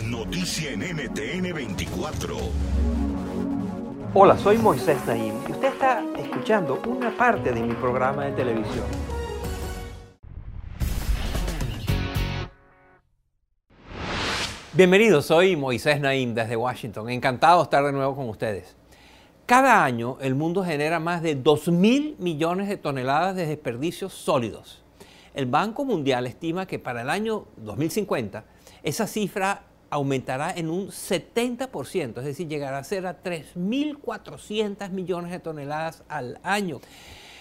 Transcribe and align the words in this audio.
Es 0.00 0.06
noticia 0.06 0.70
en 0.70 0.80
NTN 0.80 1.52
24. 1.52 2.36
Hola, 4.14 4.38
soy 4.38 4.56
Moisés 4.56 4.96
Naim 5.06 5.34
y 5.46 5.52
usted 5.52 5.68
está 5.68 6.02
escuchando 6.16 6.80
una 6.86 7.14
parte 7.14 7.52
de 7.52 7.60
mi 7.60 7.74
programa 7.74 8.24
de 8.24 8.32
televisión. 8.32 8.86
Bienvenidos, 14.72 15.26
soy 15.26 15.54
Moisés 15.54 16.00
Naim 16.00 16.32
desde 16.32 16.56
Washington. 16.56 17.10
Encantado 17.10 17.58
de 17.58 17.64
estar 17.64 17.84
de 17.84 17.92
nuevo 17.92 18.16
con 18.16 18.30
ustedes. 18.30 18.74
Cada 19.44 19.84
año 19.84 20.16
el 20.22 20.34
mundo 20.34 20.64
genera 20.64 20.98
más 20.98 21.20
de 21.20 21.34
2 21.34 21.68
mil 21.68 22.16
millones 22.18 22.70
de 22.70 22.78
toneladas 22.78 23.36
de 23.36 23.44
desperdicios 23.44 24.14
sólidos. 24.14 24.82
El 25.34 25.44
Banco 25.44 25.84
Mundial 25.84 26.26
estima 26.26 26.64
que 26.64 26.78
para 26.78 27.02
el 27.02 27.10
año 27.10 27.44
2050 27.58 28.44
esa 28.82 29.06
cifra 29.06 29.64
aumentará 29.90 30.52
en 30.52 30.70
un 30.70 30.88
70%, 30.88 32.18
es 32.18 32.24
decir, 32.24 32.48
llegará 32.48 32.78
a 32.78 32.84
ser 32.84 33.06
a 33.06 33.22
3.400 33.22 34.90
millones 34.90 35.32
de 35.32 35.40
toneladas 35.40 36.04
al 36.08 36.38
año. 36.42 36.80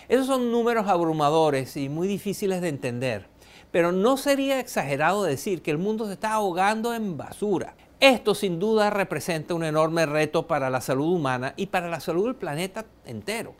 Esos 0.09 0.25
son 0.27 0.51
números 0.51 0.87
abrumadores 0.87 1.77
y 1.77 1.87
muy 1.87 2.07
difíciles 2.07 2.61
de 2.61 2.69
entender, 2.69 3.27
pero 3.71 3.91
no 3.91 4.17
sería 4.17 4.59
exagerado 4.59 5.23
decir 5.23 5.61
que 5.61 5.71
el 5.71 5.77
mundo 5.77 6.07
se 6.07 6.13
está 6.13 6.33
ahogando 6.33 6.93
en 6.95 7.15
basura. 7.15 7.75
Esto 7.99 8.33
sin 8.33 8.59
duda 8.59 8.89
representa 8.89 9.53
un 9.53 9.63
enorme 9.63 10.05
reto 10.05 10.47
para 10.47 10.69
la 10.69 10.81
salud 10.81 11.13
humana 11.13 11.53
y 11.57 11.67
para 11.67 11.89
la 11.89 11.99
salud 11.99 12.25
del 12.25 12.35
planeta 12.35 12.85
entero. 13.05 13.53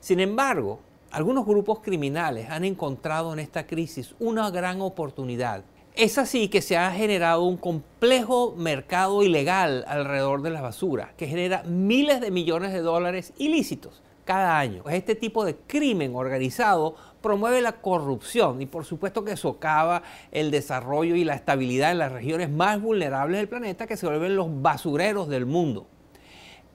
Sin 0.00 0.20
embargo, 0.20 0.80
algunos 1.10 1.46
grupos 1.46 1.80
criminales 1.80 2.50
han 2.50 2.64
encontrado 2.64 3.32
en 3.32 3.38
esta 3.38 3.66
crisis 3.66 4.14
una 4.20 4.50
gran 4.50 4.82
oportunidad 4.82 5.64
es 5.96 6.18
así 6.18 6.48
que 6.48 6.60
se 6.60 6.76
ha 6.76 6.92
generado 6.92 7.42
un 7.44 7.56
complejo 7.56 8.54
mercado 8.54 9.22
ilegal 9.22 9.82
alrededor 9.88 10.42
de 10.42 10.50
la 10.50 10.60
basura, 10.60 11.14
que 11.16 11.26
genera 11.26 11.62
miles 11.64 12.20
de 12.20 12.30
millones 12.30 12.74
de 12.74 12.80
dólares 12.80 13.32
ilícitos 13.38 14.02
cada 14.26 14.58
año. 14.58 14.82
Este 14.90 15.14
tipo 15.14 15.44
de 15.46 15.56
crimen 15.56 16.14
organizado 16.14 16.96
promueve 17.22 17.62
la 17.62 17.80
corrupción 17.80 18.60
y 18.60 18.66
por 18.66 18.84
supuesto 18.84 19.24
que 19.24 19.38
socava 19.38 20.02
el 20.32 20.50
desarrollo 20.50 21.14
y 21.14 21.24
la 21.24 21.34
estabilidad 21.34 21.92
en 21.92 21.98
las 21.98 22.12
regiones 22.12 22.50
más 22.50 22.80
vulnerables 22.80 23.38
del 23.38 23.48
planeta 23.48 23.86
que 23.86 23.96
se 23.96 24.06
vuelven 24.06 24.36
los 24.36 24.48
basureros 24.60 25.28
del 25.28 25.46
mundo. 25.46 25.86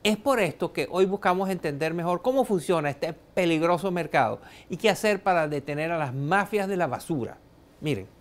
Es 0.03 0.17
por 0.17 0.39
esto 0.39 0.73
que 0.73 0.87
hoy 0.89 1.05
buscamos 1.05 1.47
entender 1.51 1.93
mejor 1.93 2.23
cómo 2.23 2.43
funciona 2.43 2.89
este 2.89 3.13
peligroso 3.13 3.91
mercado 3.91 4.41
y 4.67 4.77
qué 4.77 4.89
hacer 4.89 5.21
para 5.21 5.47
detener 5.47 5.91
a 5.91 5.99
las 5.99 6.15
mafias 6.15 6.67
de 6.67 6.77
la 6.77 6.87
basura. 6.87 7.37
Miren. 7.81 8.20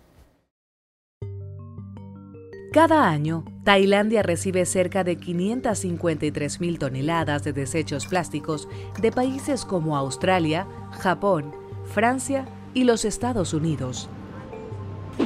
Cada 2.71 3.09
año, 3.09 3.43
Tailandia 3.65 4.23
recibe 4.23 4.65
cerca 4.65 5.03
de 5.03 5.17
553 5.17 6.61
mil 6.61 6.79
toneladas 6.79 7.43
de 7.43 7.51
desechos 7.51 8.05
plásticos 8.07 8.69
de 9.01 9.11
países 9.11 9.65
como 9.65 9.97
Australia, 9.97 10.65
Japón, 10.91 11.53
Francia 11.93 12.45
y 12.73 12.85
los 12.85 13.03
Estados 13.03 13.53
Unidos. 13.53 14.09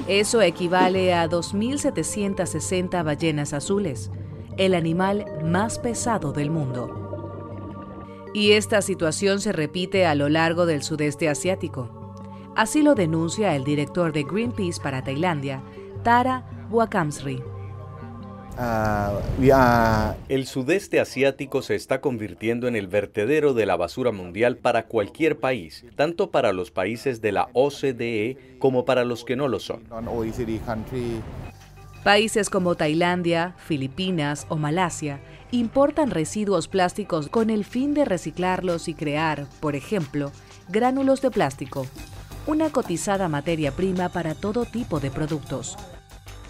Eso 0.08 0.42
equivale 0.42 1.14
a 1.14 1.30
2.760 1.30 3.04
ballenas 3.04 3.54
azules, 3.54 4.10
el 4.58 4.74
animal 4.74 5.26
más 5.44 5.78
pesado 5.78 6.32
del 6.32 6.50
mundo. 6.50 8.32
Y 8.34 8.54
esta 8.54 8.82
situación 8.82 9.40
se 9.40 9.52
repite 9.52 10.08
a 10.08 10.16
lo 10.16 10.30
largo 10.30 10.66
del 10.66 10.82
sudeste 10.82 11.30
asiático. 11.30 12.16
Así 12.56 12.82
lo 12.82 12.96
denuncia 12.96 13.56
el 13.56 13.64
director 13.64 14.14
de 14.14 14.24
Greenpeace 14.24 14.82
para 14.82 15.04
Tailandia, 15.04 15.62
Tara 16.02 16.55
Ah, 18.58 20.16
el 20.30 20.48
sudeste 20.48 21.00
asiático 21.00 21.62
se 21.62 21.76
está 21.76 22.00
convirtiendo 22.00 22.68
en 22.68 22.76
el 22.76 22.88
vertedero 22.88 23.54
de 23.54 23.66
la 23.66 23.76
basura 23.76 24.12
mundial 24.12 24.58
para 24.58 24.88
cualquier 24.88 25.40
país, 25.40 25.86
tanto 25.96 26.32
para 26.32 26.54
los 26.54 26.72
países 26.72 27.22
de 27.22 27.34
la 27.34 27.50
OCDE 27.54 28.58
como 28.60 28.86
para 28.86 29.04
los 29.04 29.26
que 29.26 29.36
no 29.36 29.48
lo 29.48 29.60
son. 29.60 29.84
Países 32.04 32.50
como 32.50 32.76
Tailandia, 32.76 33.56
Filipinas 33.58 34.46
o 34.50 34.58
Malasia 34.58 35.20
importan 35.52 36.12
residuos 36.12 36.68
plásticos 36.68 37.30
con 37.30 37.50
el 37.50 37.66
fin 37.66 37.94
de 37.94 38.06
reciclarlos 38.06 38.88
y 38.88 38.94
crear, 38.94 39.48
por 39.60 39.76
ejemplo, 39.76 40.32
gránulos 40.70 41.22
de 41.22 41.32
plástico, 41.32 41.88
una 42.46 42.70
cotizada 42.70 43.28
materia 43.28 43.72
prima 43.72 44.10
para 44.10 44.36
todo 44.36 44.66
tipo 44.66 45.00
de 45.00 45.10
productos. 45.10 45.78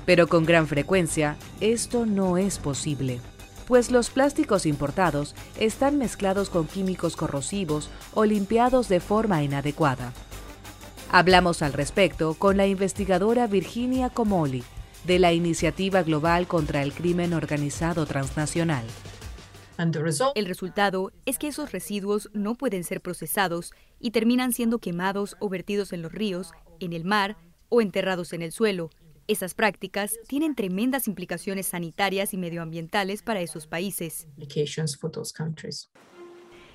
Pero 0.05 0.27
con 0.27 0.45
gran 0.45 0.67
frecuencia 0.67 1.37
esto 1.61 2.05
no 2.05 2.37
es 2.37 2.59
posible, 2.59 3.19
pues 3.67 3.91
los 3.91 4.09
plásticos 4.09 4.65
importados 4.65 5.35
están 5.59 5.97
mezclados 5.97 6.49
con 6.49 6.67
químicos 6.67 7.15
corrosivos 7.15 7.89
o 8.13 8.25
limpiados 8.25 8.87
de 8.87 8.99
forma 8.99 9.43
inadecuada. 9.43 10.13
Hablamos 11.11 11.61
al 11.61 11.73
respecto 11.73 12.33
con 12.35 12.57
la 12.57 12.67
investigadora 12.67 13.47
Virginia 13.47 14.09
Comoli, 14.09 14.63
de 15.05 15.19
la 15.19 15.33
Iniciativa 15.33 16.01
Global 16.03 16.47
contra 16.47 16.81
el 16.81 16.91
Crimen 16.91 17.33
Organizado 17.33 18.05
Transnacional. 18.05 18.85
El 20.35 20.45
resultado 20.45 21.11
es 21.25 21.37
que 21.37 21.49
esos 21.49 21.71
residuos 21.71 22.29
no 22.33 22.55
pueden 22.55 22.83
ser 22.83 23.01
procesados 23.01 23.73
y 23.99 24.11
terminan 24.11 24.53
siendo 24.53 24.79
quemados 24.79 25.35
o 25.39 25.49
vertidos 25.49 25.93
en 25.93 26.01
los 26.01 26.11
ríos, 26.11 26.53
en 26.79 26.93
el 26.93 27.03
mar 27.03 27.37
o 27.69 27.81
enterrados 27.81 28.33
en 28.33 28.41
el 28.41 28.51
suelo, 28.51 28.89
esas 29.27 29.53
prácticas 29.53 30.19
tienen 30.27 30.55
tremendas 30.55 31.07
implicaciones 31.07 31.67
sanitarias 31.67 32.33
y 32.33 32.37
medioambientales 32.37 33.21
para 33.21 33.41
esos 33.41 33.67
países. 33.67 34.27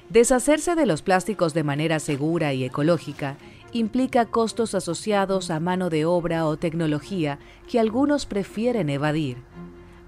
Deshacerse 0.09 0.75
de 0.75 0.87
los 0.87 1.03
plásticos 1.03 1.55
de 1.55 1.63
manera 1.63 2.01
segura 2.01 2.53
y 2.53 2.65
ecológica 2.65 3.37
implica 3.73 4.27
costos 4.27 4.75
asociados 4.75 5.51
a 5.51 5.61
mano 5.61 5.91
de 5.91 6.05
obra 6.05 6.47
o 6.47 6.57
tecnología 6.57 7.39
que 7.71 7.79
algunos 7.79 8.27
prefieren 8.27 8.91
evadir, 8.91 9.37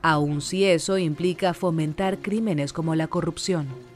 aun 0.02 0.40
si 0.40 0.64
eso 0.64 0.98
implica 0.98 1.54
fomentar 1.54 2.18
crímenes 2.18 2.72
como 2.72 2.96
la 2.96 3.06
corrupción. 3.06 3.91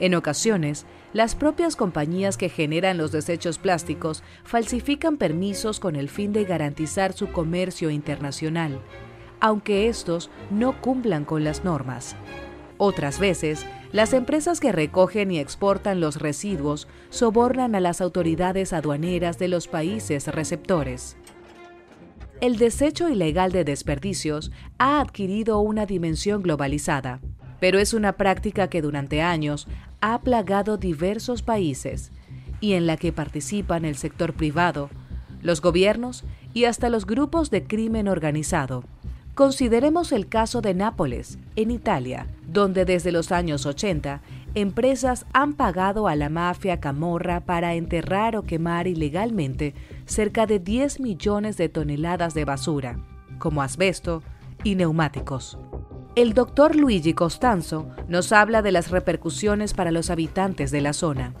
En 0.00 0.14
ocasiones, 0.14 0.86
las 1.12 1.34
propias 1.34 1.74
compañías 1.74 2.36
que 2.36 2.48
generan 2.48 2.98
los 2.98 3.10
desechos 3.10 3.58
plásticos 3.58 4.22
falsifican 4.44 5.16
permisos 5.16 5.80
con 5.80 5.96
el 5.96 6.08
fin 6.08 6.32
de 6.32 6.44
garantizar 6.44 7.12
su 7.12 7.32
comercio 7.32 7.90
internacional, 7.90 8.80
aunque 9.40 9.88
estos 9.88 10.30
no 10.50 10.80
cumplan 10.80 11.24
con 11.24 11.42
las 11.42 11.64
normas. 11.64 12.14
Otras 12.76 13.18
veces, 13.18 13.66
las 13.90 14.12
empresas 14.12 14.60
que 14.60 14.70
recogen 14.70 15.32
y 15.32 15.40
exportan 15.40 16.00
los 16.00 16.20
residuos 16.20 16.86
sobornan 17.10 17.74
a 17.74 17.80
las 17.80 18.00
autoridades 18.00 18.72
aduaneras 18.72 19.38
de 19.38 19.48
los 19.48 19.66
países 19.66 20.28
receptores. 20.28 21.16
El 22.40 22.56
desecho 22.56 23.08
ilegal 23.08 23.50
de 23.50 23.64
desperdicios 23.64 24.52
ha 24.78 25.00
adquirido 25.00 25.58
una 25.58 25.86
dimensión 25.86 26.40
globalizada 26.40 27.20
pero 27.60 27.78
es 27.78 27.94
una 27.94 28.16
práctica 28.16 28.68
que 28.68 28.82
durante 28.82 29.22
años 29.22 29.66
ha 30.00 30.20
plagado 30.20 30.76
diversos 30.76 31.42
países 31.42 32.12
y 32.60 32.74
en 32.74 32.86
la 32.86 32.96
que 32.96 33.12
participan 33.12 33.84
el 33.84 33.96
sector 33.96 34.32
privado, 34.32 34.90
los 35.42 35.60
gobiernos 35.60 36.24
y 36.54 36.64
hasta 36.64 36.88
los 36.88 37.06
grupos 37.06 37.50
de 37.50 37.64
crimen 37.64 38.08
organizado. 38.08 38.84
Consideremos 39.34 40.10
el 40.10 40.26
caso 40.28 40.60
de 40.60 40.74
Nápoles, 40.74 41.38
en 41.54 41.70
Italia, 41.70 42.26
donde 42.48 42.84
desde 42.84 43.12
los 43.12 43.30
años 43.30 43.66
80 43.66 44.20
empresas 44.54 45.26
han 45.32 45.54
pagado 45.54 46.08
a 46.08 46.16
la 46.16 46.28
mafia 46.28 46.80
camorra 46.80 47.40
para 47.40 47.74
enterrar 47.74 48.34
o 48.34 48.42
quemar 48.42 48.88
ilegalmente 48.88 49.74
cerca 50.06 50.46
de 50.46 50.58
10 50.58 50.98
millones 50.98 51.56
de 51.56 51.68
toneladas 51.68 52.34
de 52.34 52.44
basura, 52.44 52.98
como 53.38 53.62
asbesto 53.62 54.22
y 54.64 54.74
neumáticos. 54.74 55.56
El 56.14 56.34
doctor 56.34 56.74
Luigi 56.74 57.14
Costanzo 57.14 57.88
nos 58.08 58.32
habla 58.32 58.62
de 58.62 58.72
las 58.72 58.90
repercusiones 58.90 59.74
para 59.74 59.92
los 59.92 60.10
habitantes 60.10 60.70
de 60.70 60.80
la 60.80 60.92
zona. 60.92 61.34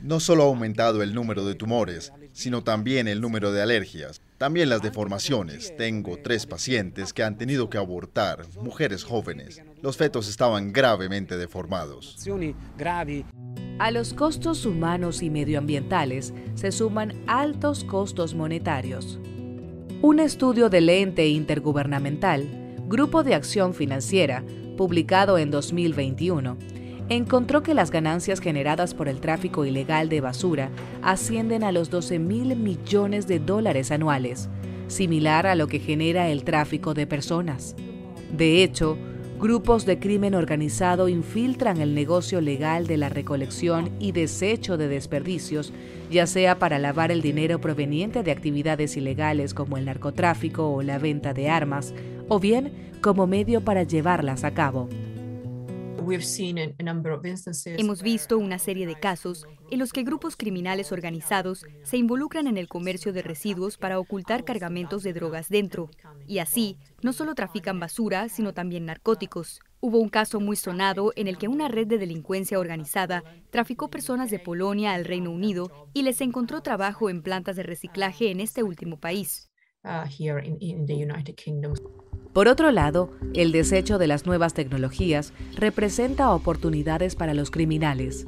No 0.00 0.20
solo 0.20 0.42
ha 0.42 0.46
aumentado 0.46 1.02
el 1.02 1.14
número 1.14 1.44
de 1.44 1.54
tumores, 1.54 2.12
sino 2.32 2.62
también 2.62 3.08
el 3.08 3.20
número 3.20 3.52
de 3.52 3.62
alergias, 3.62 4.22
también 4.38 4.68
las 4.68 4.80
deformaciones. 4.80 5.76
Tengo 5.76 6.18
tres 6.22 6.46
pacientes 6.46 7.12
que 7.12 7.22
han 7.22 7.36
tenido 7.36 7.68
que 7.68 7.78
abortar, 7.78 8.46
mujeres 8.62 9.04
jóvenes. 9.04 9.60
Los 9.82 9.96
fetos 9.96 10.28
estaban 10.28 10.72
gravemente 10.72 11.36
deformados. 11.36 12.16
A 13.78 13.90
los 13.90 14.14
costos 14.14 14.66
humanos 14.66 15.22
y 15.22 15.30
medioambientales 15.30 16.32
se 16.54 16.72
suman 16.72 17.12
altos 17.26 17.84
costos 17.84 18.34
monetarios. 18.34 19.18
Un 20.00 20.20
estudio 20.20 20.70
del 20.70 20.88
ente 20.90 21.26
intergubernamental 21.26 22.48
Grupo 22.86 23.24
de 23.24 23.34
Acción 23.34 23.74
Financiera, 23.74 24.44
publicado 24.76 25.38
en 25.38 25.50
2021, 25.50 26.56
encontró 27.08 27.64
que 27.64 27.74
las 27.74 27.90
ganancias 27.90 28.38
generadas 28.38 28.94
por 28.94 29.08
el 29.08 29.18
tráfico 29.18 29.64
ilegal 29.64 30.08
de 30.08 30.20
basura 30.20 30.70
ascienden 31.02 31.64
a 31.64 31.72
los 31.72 31.90
12 31.90 32.20
mil 32.20 32.54
millones 32.54 33.26
de 33.26 33.40
dólares 33.40 33.90
anuales, 33.90 34.48
similar 34.86 35.48
a 35.48 35.56
lo 35.56 35.66
que 35.66 35.80
genera 35.80 36.28
el 36.28 36.44
tráfico 36.44 36.94
de 36.94 37.08
personas. 37.08 37.74
De 38.32 38.62
hecho, 38.62 38.96
grupos 39.38 39.86
de 39.86 39.98
crimen 39.98 40.34
organizado 40.34 41.08
infiltran 41.08 41.80
el 41.80 41.94
negocio 41.94 42.40
legal 42.40 42.86
de 42.86 42.96
la 42.96 43.08
recolección 43.08 43.90
y 44.00 44.12
desecho 44.12 44.76
de 44.76 44.88
desperdicios, 44.88 45.72
ya 46.10 46.26
sea 46.26 46.58
para 46.58 46.78
lavar 46.78 47.12
el 47.12 47.22
dinero 47.22 47.60
proveniente 47.60 48.22
de 48.22 48.32
actividades 48.32 48.96
ilegales 48.96 49.54
como 49.54 49.76
el 49.76 49.84
narcotráfico 49.84 50.68
o 50.70 50.82
la 50.82 50.98
venta 50.98 51.34
de 51.34 51.48
armas, 51.48 51.94
o 52.28 52.40
bien 52.40 52.72
como 53.00 53.26
medio 53.26 53.60
para 53.60 53.84
llevarlas 53.84 54.42
a 54.44 54.52
cabo. 54.52 54.88
Hemos 57.78 58.02
visto 58.02 58.38
una 58.38 58.58
serie 58.58 58.86
de 58.86 58.98
casos 58.98 59.46
en 59.70 59.78
los 59.78 59.92
que 59.92 60.02
grupos 60.02 60.36
criminales 60.36 60.92
organizados 60.92 61.64
se 61.82 61.96
involucran 61.96 62.46
en 62.46 62.56
el 62.56 62.68
comercio 62.68 63.12
de 63.12 63.22
residuos 63.22 63.76
para 63.76 63.98
ocultar 63.98 64.44
cargamentos 64.44 65.02
de 65.02 65.12
drogas 65.12 65.48
dentro. 65.48 65.90
Y 66.26 66.38
así, 66.38 66.78
no 67.02 67.12
solo 67.12 67.34
trafican 67.34 67.80
basura, 67.80 68.28
sino 68.28 68.52
también 68.54 68.86
narcóticos. 68.86 69.60
Hubo 69.80 69.98
un 69.98 70.08
caso 70.08 70.40
muy 70.40 70.56
sonado 70.56 71.12
en 71.14 71.28
el 71.28 71.38
que 71.38 71.46
una 71.46 71.68
red 71.68 71.86
de 71.86 71.98
delincuencia 71.98 72.58
organizada 72.58 73.22
traficó 73.50 73.90
personas 73.90 74.30
de 74.30 74.40
Polonia 74.40 74.94
al 74.94 75.04
Reino 75.04 75.30
Unido 75.30 75.88
y 75.94 76.02
les 76.02 76.20
encontró 76.20 76.62
trabajo 76.62 77.10
en 77.10 77.22
plantas 77.22 77.56
de 77.56 77.62
reciclaje 77.62 78.30
en 78.30 78.40
este 78.40 78.62
último 78.62 78.98
país. 78.98 79.50
Uh, 79.84 80.02
por 82.32 82.48
otro 82.48 82.70
lado, 82.70 83.10
el 83.34 83.52
desecho 83.52 83.98
de 83.98 84.06
las 84.06 84.26
nuevas 84.26 84.54
tecnologías 84.54 85.32
representa 85.56 86.30
oportunidades 86.32 87.16
para 87.16 87.34
los 87.34 87.50
criminales. 87.50 88.26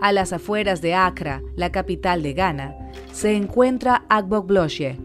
A 0.00 0.12
las 0.12 0.32
afueras 0.32 0.82
de 0.82 0.94
Accra, 0.94 1.42
la 1.56 1.70
capital 1.70 2.22
de 2.22 2.34
Ghana, 2.34 2.74
se 3.12 3.36
encuentra 3.36 4.04
Agbogbloshie, 4.08 4.98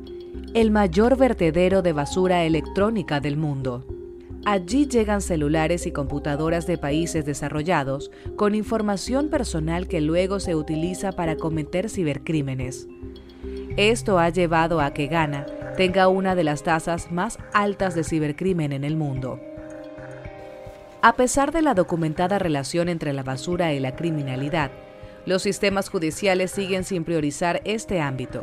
el 0.53 0.71
mayor 0.71 1.15
vertedero 1.15 1.81
de 1.81 1.93
basura 1.93 2.43
electrónica 2.43 3.19
del 3.19 3.37
mundo. 3.37 3.85
Allí 4.45 4.87
llegan 4.87 5.21
celulares 5.21 5.85
y 5.85 5.91
computadoras 5.91 6.65
de 6.65 6.77
países 6.77 7.25
desarrollados 7.25 8.09
con 8.35 8.55
información 8.55 9.29
personal 9.29 9.87
que 9.87 10.01
luego 10.01 10.39
se 10.39 10.55
utiliza 10.55 11.11
para 11.11 11.35
cometer 11.35 11.89
cibercrímenes. 11.89 12.87
Esto 13.77 14.17
ha 14.17 14.29
llevado 14.29 14.81
a 14.81 14.91
que 14.93 15.07
Ghana 15.07 15.45
tenga 15.79 16.09
una 16.09 16.35
de 16.35 16.43
las 16.43 16.63
tasas 16.63 17.09
más 17.09 17.39
altas 17.53 17.95
de 17.95 18.03
cibercrimen 18.03 18.73
en 18.73 18.83
el 18.83 18.97
mundo. 18.97 19.39
A 21.01 21.13
pesar 21.13 21.53
de 21.53 21.61
la 21.61 21.73
documentada 21.73 22.37
relación 22.37 22.89
entre 22.89 23.13
la 23.13 23.23
basura 23.23 23.71
y 23.71 23.79
la 23.79 23.95
criminalidad, 23.95 24.71
los 25.25 25.41
sistemas 25.41 25.87
judiciales 25.87 26.51
siguen 26.51 26.83
sin 26.83 27.05
priorizar 27.05 27.61
este 27.63 28.01
ámbito. 28.01 28.41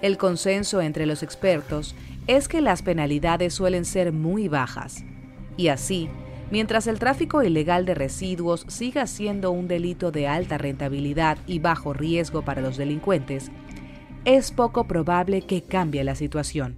El 0.00 0.16
consenso 0.16 0.80
entre 0.80 1.04
los 1.04 1.22
expertos 1.22 1.94
es 2.26 2.48
que 2.48 2.62
las 2.62 2.80
penalidades 2.80 3.52
suelen 3.52 3.84
ser 3.84 4.10
muy 4.10 4.48
bajas. 4.48 5.04
Y 5.58 5.68
así, 5.68 6.08
mientras 6.50 6.86
el 6.86 6.98
tráfico 6.98 7.42
ilegal 7.42 7.84
de 7.84 7.94
residuos 7.94 8.64
siga 8.68 9.06
siendo 9.06 9.50
un 9.50 9.68
delito 9.68 10.10
de 10.12 10.28
alta 10.28 10.56
rentabilidad 10.56 11.36
y 11.46 11.58
bajo 11.58 11.92
riesgo 11.92 12.40
para 12.40 12.62
los 12.62 12.78
delincuentes, 12.78 13.50
es 14.24 14.52
poco 14.52 14.84
probable 14.84 15.42
que 15.42 15.62
cambie 15.62 16.04
la 16.04 16.14
situación. 16.14 16.76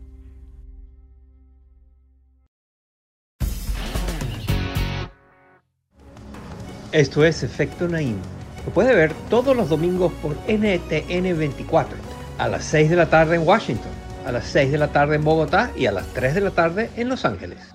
Esto 6.92 7.24
es 7.24 7.42
Efecto 7.42 7.88
Naim. 7.88 8.16
Lo 8.64 8.72
puede 8.72 8.94
ver 8.94 9.12
todos 9.28 9.56
los 9.56 9.68
domingos 9.68 10.12
por 10.22 10.36
NTN 10.46 11.36
24, 11.36 11.96
a 12.38 12.48
las 12.48 12.64
6 12.64 12.88
de 12.88 12.96
la 12.96 13.10
tarde 13.10 13.34
en 13.36 13.46
Washington, 13.46 13.90
a 14.24 14.32
las 14.32 14.46
6 14.46 14.70
de 14.70 14.78
la 14.78 14.88
tarde 14.88 15.16
en 15.16 15.24
Bogotá 15.24 15.72
y 15.76 15.86
a 15.86 15.92
las 15.92 16.06
3 16.14 16.36
de 16.36 16.40
la 16.40 16.50
tarde 16.52 16.90
en 16.96 17.08
Los 17.08 17.24
Ángeles. 17.24 17.74